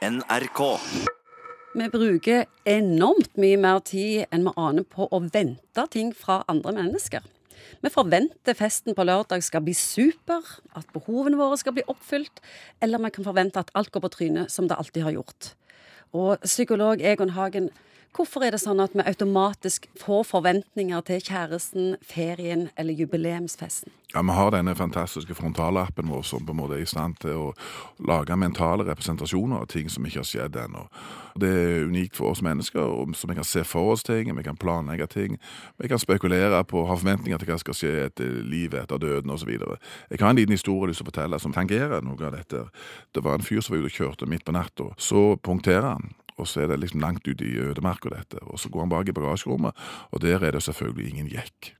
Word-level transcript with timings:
NRK. 0.00 0.60
Vi 1.76 1.86
bruker 1.92 2.46
enormt 2.64 3.34
mye 3.36 3.58
mer 3.60 3.82
tid 3.84 4.30
enn 4.32 4.46
vi 4.46 4.52
aner 4.56 4.86
på 4.88 5.04
å 5.12 5.18
vente 5.26 5.84
ting 5.92 6.14
fra 6.16 6.38
andre 6.48 6.72
mennesker. 6.78 7.26
Vi 7.84 7.92
forventer 7.92 8.56
festen 8.56 8.96
på 8.96 9.04
lørdag 9.04 9.44
skal 9.44 9.60
bli 9.66 9.74
super, 9.76 10.40
at 10.72 10.88
behovene 10.96 11.36
våre 11.36 11.58
skal 11.60 11.76
bli 11.76 11.84
oppfylt, 11.84 12.40
eller 12.80 13.04
vi 13.04 13.12
kan 13.12 13.28
forvente 13.28 13.60
at 13.60 13.74
alt 13.76 13.92
går 13.92 14.06
på 14.06 14.12
trynet 14.16 14.48
som 14.48 14.72
det 14.72 14.80
alltid 14.80 15.04
har 15.04 15.18
gjort. 15.18 15.52
Og 16.16 16.48
psykolog 16.48 17.04
Egon 17.04 17.36
Hagen, 17.36 17.68
hvorfor 18.16 18.44
er 18.44 18.54
det 18.54 18.60
sånn 18.62 18.82
at 18.82 18.94
vi 18.96 19.04
automatisk 19.06 19.86
får 20.00 20.26
forventninger 20.28 21.06
til 21.08 21.22
kjæresten, 21.24 21.96
ferien 22.04 22.68
eller 22.76 22.96
jubileumsfesten? 22.96 23.92
Ja, 24.14 24.22
Vi 24.22 24.34
har 24.34 24.50
denne 24.50 24.74
fantastiske 24.74 25.34
frontalappen 25.34 26.08
vår 26.10 26.22
som 26.22 26.46
på 26.46 26.50
en 26.50 26.58
måte 26.58 26.74
er 26.74 26.82
i 26.82 26.86
stand 26.86 27.20
til 27.22 27.36
å 27.38 27.52
lage 28.08 28.36
mentale 28.36 28.84
representasjoner 28.88 29.62
av 29.62 29.68
ting 29.70 29.88
som 29.88 30.04
ikke 30.04 30.18
har 30.18 30.26
skjedd 30.26 30.56
ennå. 30.56 30.88
Det 31.38 31.48
er 31.48 31.86
unikt 31.86 32.16
for 32.16 32.32
oss 32.32 32.42
mennesker, 32.42 33.14
så 33.14 33.28
vi 33.30 33.36
kan 33.38 33.46
se 33.46 33.62
for 33.64 33.92
oss 33.92 34.02
ting, 34.02 34.34
vi 34.36 34.42
kan 34.42 34.56
planlegge 34.56 35.06
ting. 35.06 35.38
Vi 35.78 35.88
kan 35.88 35.98
spekulere 35.98 36.64
på, 36.64 36.86
ha 36.86 36.96
forventninger 36.96 37.38
til 37.38 37.46
hva 37.46 37.58
som 37.58 37.64
skal 37.64 37.78
skje 37.78 37.92
etter 38.08 38.40
livet 38.42 38.82
etter 38.82 38.98
døden 38.98 39.30
osv. 39.30 39.50
Jeg 40.10 40.20
har 40.20 40.30
en 40.30 40.36
liten 40.36 40.58
historie 40.58 40.90
lyst 40.90 41.04
til 41.04 41.06
å 41.06 41.12
fortelle 41.12 41.38
som 41.38 41.54
tangerer 41.54 42.02
noe 42.02 42.18
av 42.26 42.34
dette. 42.34 42.66
Det 43.14 43.22
var 43.22 43.38
en 43.38 43.46
fyr 43.46 43.62
som 43.62 43.76
var 43.76 43.84
ute 43.84 43.92
og 43.92 44.00
kjørte 44.00 44.26
midt 44.26 44.44
på 44.44 44.56
natta. 44.56 44.90
Så 44.98 45.36
punkterer 45.38 45.92
han. 45.94 46.10
Og 46.40 46.48
så 46.48 46.64
er 46.64 46.70
det 46.72 46.80
liksom 46.80 47.02
langt 47.04 47.28
ute 47.28 47.44
i 47.44 47.58
ødemarka, 47.60 48.12
dette. 48.14 48.40
Og 48.48 48.60
så 48.60 48.72
går 48.72 48.86
han 48.86 48.92
bak 48.92 49.08
i 49.08 49.16
bagasjerommet, 49.16 49.76
og 50.10 50.22
der 50.24 50.40
er 50.40 50.56
det 50.56 50.64
selvfølgelig 50.64 51.10
ingen 51.10 51.28
jekk. 51.32 51.74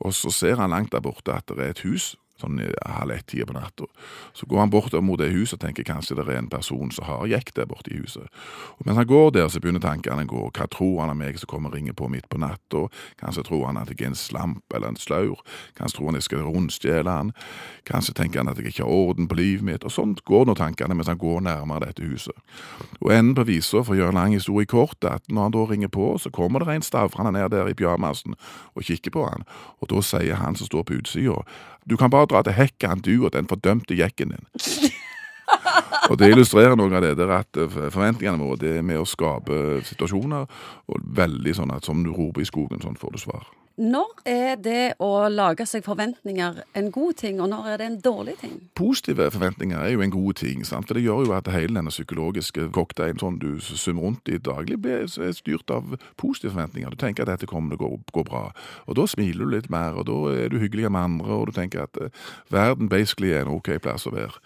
Og 0.00 0.14
så 0.16 0.32
ser 0.32 0.60
han 0.60 0.72
langt 0.72 0.92
der 0.92 1.04
borte 1.04 1.32
at 1.32 1.48
det 1.48 1.60
er 1.60 1.74
et 1.74 1.84
hus, 1.84 2.14
sånn 2.40 2.60
halv 2.86 3.14
ett-tida 3.14 3.46
på 3.48 3.56
natta. 3.56 3.88
Så 4.36 4.46
går 4.50 4.62
han 4.64 4.72
bort 4.72 4.94
mot 5.02 5.20
det 5.20 5.30
huset 5.34 5.58
og 5.58 5.64
tenker 5.64 5.86
kanskje 5.86 6.16
det 6.18 6.26
er 6.26 6.38
en 6.38 6.50
person 6.52 6.90
som 6.94 7.06
har 7.08 7.28
jekk 7.30 7.54
der 7.56 7.68
borte 7.70 7.92
i 7.92 8.00
huset. 8.00 8.26
Og 8.78 8.86
mens 8.86 8.98
han 8.98 9.08
går 9.08 9.30
der, 9.36 9.48
så 9.48 9.60
begynner 9.60 9.82
tankene 9.84 10.26
å 10.26 10.30
gå. 10.30 10.44
Hva 10.56 10.68
tror 10.70 11.00
han 11.02 11.14
om 11.14 11.20
meg 11.20 11.38
som 11.40 11.50
kommer 11.50 11.70
og 11.70 11.78
ringer 11.78 11.96
på 11.96 12.08
midt 12.12 12.28
på 12.30 12.40
natta? 12.40 12.86
Kanskje 13.20 13.46
tror 13.46 13.66
han 13.68 13.80
at 13.80 13.92
jeg 13.92 14.00
er 14.02 14.12
en 14.12 14.18
slamp 14.18 14.74
eller 14.74 14.92
en 14.92 15.00
slaur? 15.00 15.42
Kanskje 15.78 15.98
tror 15.98 16.10
han 16.10 16.20
jeg 16.20 16.28
skal 16.28 16.44
rundstjele 16.46 17.16
han? 17.20 17.32
Kanskje 17.88 18.16
tenker 18.16 18.42
han 18.42 18.52
at 18.52 18.60
jeg 18.60 18.72
ikke 18.72 18.84
har 18.84 18.92
orden 18.92 19.28
på 19.30 19.38
livet 19.38 19.66
mitt? 19.66 19.86
Og 19.86 19.94
sånn 19.94 20.16
går 20.26 20.48
nå 20.48 20.56
tankene 20.58 20.96
mens 20.96 21.10
han 21.10 21.20
går 21.20 21.44
nærmere 21.46 21.90
dette 21.90 22.06
huset. 22.06 22.36
Og 23.00 23.12
enden 23.14 23.36
på 23.38 23.46
visa, 23.48 23.82
for 23.84 23.94
å 23.94 24.00
gjøre 24.00 24.14
en 24.14 24.20
lang 24.20 24.36
historie 24.36 24.68
kort, 24.68 24.98
at 25.04 25.26
når 25.28 25.48
han 25.48 25.56
da 25.56 25.66
ringer 25.70 25.92
på, 25.92 26.12
så 26.20 26.32
kommer 26.34 26.64
det 26.64 26.78
en 26.78 26.86
stavrende 26.86 27.34
ned 27.36 27.50
der 27.54 27.70
i 27.70 27.76
pyjamasen 27.76 28.36
og 28.74 28.86
kikker 28.86 29.14
på 29.14 29.26
han. 29.28 29.46
Og 29.80 29.90
da 29.92 30.02
sier 30.04 30.40
han 30.40 30.58
som 30.58 30.68
står 30.68 30.86
på 30.86 31.00
utsida, 31.00 31.40
du 31.90 31.96
kan 31.98 32.10
bare 32.10 32.28
dra 32.30 32.42
til 32.46 32.54
hekken, 32.54 33.02
du 33.02 33.26
og 33.26 33.32
den 33.34 33.50
fordømte 33.50 33.98
jekken 33.98 34.36
din. 34.36 34.46
Og 36.10 36.18
Det 36.18 36.30
illustrerer 36.30 36.76
noe 36.78 36.90
av 36.94 37.04
det 37.04 37.16
der 37.18 37.30
at 37.36 37.58
forventningene 37.68 38.42
våre 38.42 38.58
det 38.58 38.76
er 38.78 38.86
med 38.86 38.98
å 38.98 39.06
skape 39.06 39.80
situasjoner, 39.86 40.46
og 40.90 41.08
veldig 41.18 41.54
sånn 41.54 41.74
at 41.74 41.86
som 41.86 42.02
du 42.02 42.10
roper 42.14 42.42
i 42.42 42.48
skogen, 42.48 42.82
sånn 42.82 42.98
får 42.98 43.14
du 43.14 43.20
svar. 43.22 43.44
Når 43.80 44.10
er 44.28 44.58
det 44.60 44.98
å 45.00 45.24
lage 45.32 45.64
seg 45.64 45.86
forventninger 45.86 46.58
en 46.76 46.90
god 46.92 47.14
ting, 47.16 47.38
og 47.40 47.48
når 47.48 47.68
er 47.70 47.78
det 47.80 47.86
en 47.88 47.94
dårlig 48.04 48.34
ting? 48.42 48.58
Positive 48.76 49.30
forventninger 49.32 49.78
er 49.80 49.94
jo 49.94 50.02
en 50.04 50.12
god 50.12 50.36
ting, 50.36 50.66
sant? 50.68 50.84
for 50.90 50.98
det 50.98 51.04
gjør 51.06 51.22
jo 51.24 51.32
at 51.32 51.48
hele 51.48 51.78
denne 51.78 51.92
psykologiske 51.92 52.66
cocktailen 52.76 53.22
sånn 53.22 53.38
du 53.40 53.54
summer 53.64 54.04
rundt 54.04 54.28
i 54.28 54.36
daglig, 54.36 54.76
blir 54.84 55.08
styrt 55.08 55.72
av 55.72 55.94
positive 56.20 56.52
forventninger. 56.52 56.92
Du 56.92 57.00
tenker 57.00 57.24
at 57.24 57.32
dette 57.32 57.48
kommer 57.48 57.72
til 57.72 57.86
å 57.86 57.94
gå, 58.12 58.24
bra, 58.28 58.42
og 58.84 58.98
da 58.98 59.06
smiler 59.08 59.48
du 59.48 59.54
litt 59.54 59.70
mer, 59.72 59.96
og 59.96 60.10
da 60.10 60.18
er 60.34 60.52
du 60.52 60.58
hyggeligere 60.60 60.92
med 60.92 61.06
andre, 61.14 61.32
og 61.38 61.48
du 61.48 61.56
tenker 61.56 61.86
at 61.86 61.96
uh, 62.04 62.12
verden 62.52 62.92
basically 62.92 63.32
er 63.32 63.46
en 63.46 63.54
ok 63.54 63.72
plass 63.80 64.04
å 64.04 64.12
være. 64.12 64.44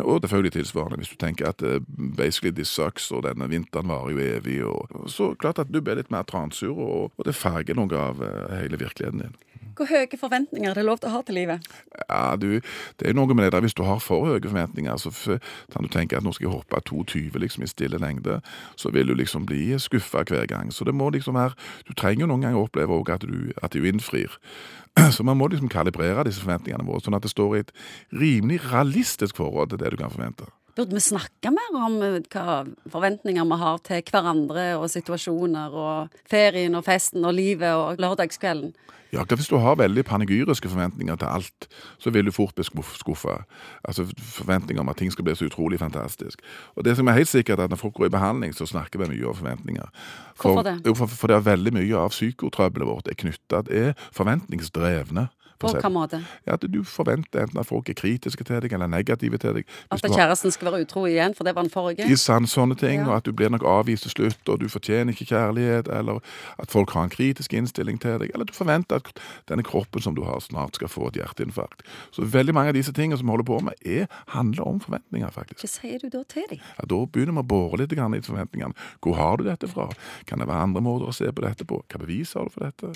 Og 0.00 0.24
selvfølgelig 0.24 0.54
tilsvarende, 0.56 1.02
hvis 1.02 1.12
du 1.12 1.20
tenker 1.20 1.50
at 1.52 1.60
uh, 1.60 1.82
basically 2.16 2.54
this 2.56 2.72
sucks, 2.72 3.10
og 3.12 3.26
denne 3.28 3.50
vinteren 3.52 3.92
varer 3.92 4.16
jo 4.16 4.24
evig, 4.38 4.58
og 4.64 5.12
så 5.12 5.34
klart 5.36 5.60
at 5.60 5.68
du 5.68 5.82
blir 5.84 6.00
litt 6.00 6.08
mer 6.08 6.24
transur, 6.24 6.80
og, 6.80 7.12
og 7.20 7.28
det 7.28 7.36
farger 7.36 7.76
noe 7.76 8.08
av 8.08 8.24
uh, 8.24 8.69
hele 8.70 8.80
virkeligheten 8.80 9.24
din. 9.26 9.38
Hvor 9.76 9.88
høye 9.88 10.18
forventninger 10.18 10.70
er 10.70 10.76
det 10.76 10.84
lov 10.84 10.98
til 11.00 11.08
å 11.08 11.14
ha 11.14 11.20
til 11.24 11.38
livet? 11.38 11.66
Ja, 12.02 12.36
du, 12.36 12.60
Det 12.98 13.08
er 13.08 13.14
noe 13.14 13.34
med 13.34 13.44
det 13.44 13.52
der, 13.52 13.60
Hvis 13.60 13.74
du 13.74 13.82
har 13.82 13.98
for 13.98 14.26
høye 14.26 14.42
forventninger, 14.42 14.96
så 14.96 15.38
kan 15.72 15.82
du 15.82 15.88
tenke 15.88 16.16
at 16.16 16.24
nå 16.24 16.32
skal 16.32 16.48
jeg 16.48 16.52
hoppe 16.52 16.82
2,20 16.90 17.38
liksom, 17.38 17.62
i 17.62 17.66
stille 17.66 17.98
lengde, 17.98 18.40
så 18.76 18.90
vil 18.90 19.06
du 19.06 19.14
liksom 19.14 19.46
bli 19.46 19.78
skuffa 19.78 20.24
hver 20.28 20.46
gang. 20.46 20.72
Så 20.72 20.84
det 20.84 20.94
må 20.94 21.10
liksom 21.10 21.34
være 21.34 21.54
Du 21.88 21.94
trenger 21.94 22.20
jo 22.20 22.26
noen 22.26 22.42
ganger 22.42 22.60
oppleve 22.60 22.92
òg 22.92 23.10
at, 23.10 23.20
du, 23.22 23.52
at 23.62 23.72
du 23.72 23.84
innfrir. 23.84 24.38
Så 25.16 25.22
man 25.22 25.36
må 25.36 25.46
liksom 25.46 25.68
kalibrere 25.68 26.24
disse 26.24 26.42
forventningene 26.42 26.84
våre, 26.84 27.00
sånn 27.00 27.14
at 27.14 27.22
det 27.22 27.30
står 27.30 27.56
i 27.56 27.60
et 27.60 27.72
rimelig 28.12 28.60
realistisk 28.72 29.36
forhold 29.36 29.70
til 29.70 29.78
det 29.78 29.90
du 29.90 29.96
kan 29.96 30.10
forvente. 30.10 30.44
Burde 30.80 30.96
vi 30.96 31.00
snakke 31.04 31.50
mer 31.52 31.74
om 31.76 31.98
hva 32.32 32.52
forventninger 32.88 33.44
vi 33.44 33.56
har 33.60 33.80
til 33.84 34.00
hverandre 34.08 34.62
og 34.80 34.86
situasjoner 34.88 35.74
og 35.76 36.22
ferien 36.30 36.72
og 36.78 36.86
festen 36.86 37.26
og 37.28 37.34
livet 37.36 37.68
og 37.68 38.00
lørdagskvelden? 38.00 38.70
Ja, 39.12 39.26
Hvis 39.28 39.50
du 39.50 39.58
har 39.60 39.76
veldig 39.76 40.04
panegyriske 40.04 40.68
forventninger 40.68 41.16
til 41.16 41.26
alt, 41.26 41.68
så 41.98 42.10
vil 42.10 42.24
du 42.24 42.32
fort 42.32 42.54
bli 42.54 42.64
skuffa. 42.64 43.42
Altså 43.84 44.06
forventninger 44.18 44.80
om 44.80 44.88
at 44.88 44.96
ting 44.96 45.12
skal 45.12 45.24
bli 45.24 45.34
så 45.34 45.50
utrolig 45.50 45.78
fantastisk. 45.78 46.40
Og 46.76 46.84
det 46.84 46.96
som 46.96 47.08
er 47.08 47.12
helt 47.12 47.28
sikkert, 47.28 47.58
er 47.58 47.64
at 47.64 47.70
når 47.70 47.76
folk 47.76 47.94
går 47.94 48.06
i 48.06 48.16
behandling, 48.16 48.54
så 48.54 48.66
snakker 48.66 48.98
vi 48.98 49.10
mye 49.10 49.28
om 49.28 49.34
forventninger. 49.34 49.88
For, 50.34 50.54
Hvorfor 50.54 50.62
det? 50.62 50.86
Jo, 50.86 50.94
for, 50.94 51.06
for, 51.06 51.26
det 51.26 51.36
er 51.36 51.50
veldig 51.50 51.72
mye 51.74 51.96
av 51.96 52.08
psykotrøbbelet 52.08 52.88
vårt 52.88 53.08
er 53.08 53.20
knytta 53.20 53.62
er 53.68 53.92
forventningsdrevne. 54.12 55.28
På 55.60 55.68
hvilken 55.68 55.92
måte? 55.92 56.22
Ja, 56.46 56.54
at 56.56 56.64
Du 56.72 56.84
forventer 56.84 57.42
enten 57.42 57.58
at 57.60 57.66
folk 57.66 57.88
er 57.88 57.96
kritiske 57.98 58.44
til 58.44 58.62
deg 58.64 58.72
eller 58.72 58.88
negative 58.88 59.38
til 59.38 59.58
deg. 59.58 59.66
Hvis 59.90 60.04
at 60.04 60.14
kjæresten 60.14 60.50
skal 60.54 60.69
være 60.69 60.69
utro 60.78 61.06
igjen, 61.08 61.34
for 61.34 61.44
det 61.44 61.54
var 61.56 61.66
den 61.66 61.72
forrige? 61.72 62.06
I 62.06 62.16
sann 62.20 62.46
sånne 62.50 62.76
ting, 62.78 63.00
ja. 63.02 63.08
og 63.08 63.16
at 63.18 63.26
du 63.26 63.32
blir 63.36 63.50
nok 63.52 63.64
avvist 63.66 64.06
til 64.06 64.14
slutt, 64.14 64.42
og 64.48 64.60
du 64.62 64.68
fortjener 64.70 65.14
ikke 65.14 65.30
kjærlighet, 65.32 65.90
eller 65.90 66.20
at 66.62 66.70
folk 66.70 66.94
har 66.94 67.08
en 67.08 67.12
kritisk 67.12 67.54
innstilling 67.56 68.00
til 68.02 68.18
deg, 68.22 68.30
eller 68.34 68.46
at 68.46 68.52
du 68.52 68.56
forventer 68.56 69.00
at 69.00 69.10
denne 69.50 69.64
kroppen 69.66 70.04
som 70.04 70.16
du 70.16 70.22
har, 70.26 70.40
snart 70.44 70.78
skal 70.78 70.92
få 70.92 71.10
et 71.10 71.20
hjerteinfarkt. 71.20 71.82
Så 72.14 72.24
veldig 72.24 72.54
mange 72.56 72.72
av 72.72 72.78
disse 72.78 72.94
tingene 72.96 73.18
som 73.18 73.28
vi 73.28 73.34
holder 73.34 73.48
på 73.50 73.60
med, 73.66 73.82
er, 73.84 74.06
handler 74.34 74.68
om 74.68 74.80
forventninger, 74.82 75.34
faktisk. 75.34 75.64
Hva 75.66 75.72
sier 75.74 76.02
du 76.02 76.08
da 76.12 76.22
til 76.28 76.46
dem? 76.50 76.62
Ja, 76.78 76.86
Da 76.90 77.02
begynner 77.06 77.38
vi 77.40 77.44
å 77.44 77.50
bore 77.50 77.80
litt 77.82 77.94
i 77.94 78.22
forventningene. 78.26 78.74
Hvor 79.00 79.16
har 79.18 79.36
du 79.38 79.44
dette 79.44 79.68
fra? 79.70 79.88
Kan 80.26 80.40
det 80.42 80.48
være 80.48 80.66
andre 80.68 80.82
måter 80.84 81.10
å 81.10 81.14
se 81.14 81.30
på 81.32 81.44
dette 81.44 81.66
på? 81.68 81.82
Hva 81.88 82.00
bevis 82.02 82.34
har 82.34 82.48
du 82.48 82.54
for 82.54 82.66
dette? 82.66 82.92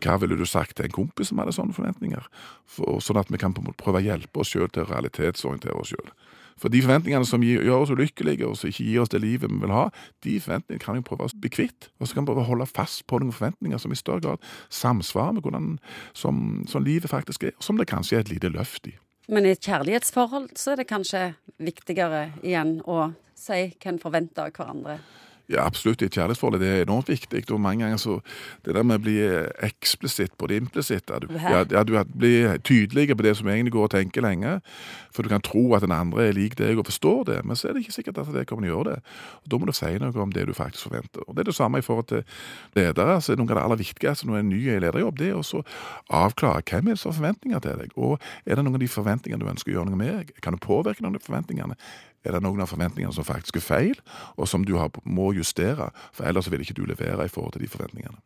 Hva 0.00 0.18
ville 0.20 0.38
du 0.38 0.46
sagt 0.48 0.76
til 0.76 0.88
en 0.88 0.94
kompis 0.94 1.30
som 1.30 1.40
hadde 1.42 1.54
sånne 1.56 1.76
forventninger? 1.76 2.28
For, 2.76 3.00
sånn 3.04 3.20
at 3.20 3.32
vi 3.32 3.40
kan 3.40 3.54
prøve 3.54 4.00
å 4.00 4.04
hjelpe 4.04 4.42
oss 4.42 4.52
sjøl 4.54 4.70
til 4.72 4.84
å 4.84 4.90
realitetsorientere 4.92 5.76
oss 5.80 5.94
sjøl. 5.94 6.14
For 6.60 6.72
de 6.72 6.82
forventningene 6.84 7.26
som 7.28 7.42
gjør 7.44 7.82
oss 7.82 7.92
ulykkelige, 7.94 8.46
og 8.46 8.58
som 8.58 8.70
ikke 8.70 8.86
gir 8.86 9.02
oss 9.02 9.12
det 9.12 9.22
livet 9.24 9.50
vi 9.50 9.60
vil 9.62 9.74
ha, 9.74 9.88
de 10.26 10.36
forventningene 10.42 10.82
kan 10.82 10.98
vi 10.98 11.06
prøve 11.06 11.28
å 11.28 11.40
bli 11.40 11.52
kvitt. 11.52 11.88
Og 11.98 12.08
så 12.08 12.16
kan 12.16 12.24
vi 12.24 12.32
prøve 12.32 12.44
å 12.44 12.50
holde 12.50 12.68
fast 12.70 13.04
på 13.10 13.20
noen 13.20 13.34
forventninger 13.34 13.80
som 13.82 13.94
i 13.94 13.98
større 13.98 14.24
grad 14.24 14.52
samsvarer 14.72 15.38
med 15.38 15.46
hvordan 15.46 15.72
som, 16.16 16.44
som 16.70 16.86
livet 16.86 17.10
faktisk 17.10 17.48
er, 17.50 17.56
som 17.62 17.80
det 17.80 17.90
kanskje 17.90 18.20
er 18.20 18.26
et 18.26 18.32
lite 18.36 18.52
løft 18.54 18.88
i. 18.90 18.96
Men 19.32 19.46
i 19.46 19.54
et 19.54 19.64
kjærlighetsforhold 19.64 20.50
så 20.60 20.74
er 20.74 20.82
det 20.82 20.90
kanskje 20.90 21.26
viktigere 21.64 22.26
igjen 22.44 22.78
å 22.84 23.14
si 23.38 23.70
hva 23.72 23.92
en 23.92 24.02
forventer 24.02 24.50
av 24.50 24.56
hverandre? 24.56 24.98
Ja, 25.48 25.66
absolutt. 25.66 26.00
I 26.00 26.06
et 26.08 26.16
kjærlighetsforhold 26.16 26.60
det 26.62 26.68
er 26.68 26.82
enormt 26.86 27.08
viktig. 27.08 27.44
og 27.52 27.60
Mange 27.60 27.84
ganger 27.84 27.96
så 28.00 28.20
Det 28.64 28.74
der 28.74 28.82
med 28.82 29.00
å 29.00 29.02
bli 29.04 29.18
eksplisitt 29.62 30.38
på 30.38 30.48
det 30.48 30.56
implisitte 30.62 31.20
Du, 31.20 31.26
ja, 31.36 31.64
ja, 31.70 31.82
du 31.84 31.92
blir 32.16 32.56
tydelig 32.64 33.16
på 33.16 33.22
det 33.22 33.36
som 33.36 33.48
egentlig 33.48 33.72
går 33.72 33.84
og 33.84 33.90
tenker 33.90 34.22
lenge. 34.22 34.60
For 35.12 35.22
du 35.22 35.28
kan 35.28 35.40
tro 35.40 35.74
at 35.74 35.82
den 35.82 35.92
andre 35.92 36.28
er 36.28 36.32
lik 36.32 36.56
deg 36.56 36.78
og 36.78 36.86
forstår 36.86 37.24
det, 37.24 37.44
men 37.44 37.56
så 37.56 37.68
er 37.68 37.72
det 37.74 37.84
ikke 37.84 37.92
sikkert 37.92 38.18
at 38.18 38.32
det 38.32 38.46
kommer 38.46 38.68
å 38.68 38.72
gjøre 38.72 38.94
det. 38.94 39.02
Og 39.44 39.50
Da 39.50 39.58
må 39.58 39.66
du 39.66 39.72
si 39.72 39.92
noe 39.98 40.22
om 40.22 40.32
det 40.32 40.46
du 40.46 40.54
faktisk 40.54 40.88
forventer. 40.88 41.22
Og 41.28 41.34
Det 41.34 41.44
er 41.44 41.50
det 41.50 41.54
samme 41.54 41.78
i 41.78 41.82
forhold 41.82 42.06
til 42.06 42.24
ledere. 42.74 43.20
så 43.20 43.32
er 43.32 43.36
Noe 43.36 43.50
av 43.50 43.56
det 43.56 43.64
aller 43.64 43.76
viktigste 43.76 44.26
når 44.26 44.38
en 44.38 44.48
ny 44.48 44.80
lederjobb, 44.80 45.18
det 45.18 45.28
er 45.28 45.36
å 45.36 45.62
avklare 46.10 46.62
hvem 46.62 46.88
er 46.88 46.96
det 46.96 46.98
som 46.98 47.12
har 47.12 47.20
forventninger 47.20 47.60
til 47.60 47.78
deg. 47.78 47.90
Og 47.96 48.18
er 48.46 48.56
det 48.56 48.64
noen 48.64 48.74
av 48.74 48.80
de 48.80 48.88
forventningene 48.88 49.44
du 49.44 49.50
ønsker 49.50 49.72
å 49.72 49.76
gjøre 49.78 49.90
noe 49.90 50.00
med? 50.00 50.32
Kan 50.40 50.56
du 50.56 50.58
påvirke 50.58 51.02
noen 51.02 51.14
av 51.14 51.20
de 51.20 51.26
forventningene? 51.26 51.76
Er 52.24 52.32
det 52.32 52.40
noen 52.40 52.62
av 52.64 52.70
forventningene 52.72 53.12
som 53.12 53.26
faktisk 53.26 53.58
er 53.60 53.64
feil, 53.64 53.98
og 54.40 54.48
som 54.48 54.64
du 54.64 54.72
må 55.04 55.33
justere? 55.36 55.90
For 56.12 56.24
ellers 56.24 56.50
vil 56.50 56.60
ikke 56.60 56.74
du 56.74 56.84
levere 56.84 57.24
i 57.24 57.28
forhold 57.28 57.52
til 57.52 57.62
de 57.62 57.68
forventningene. 57.68 58.24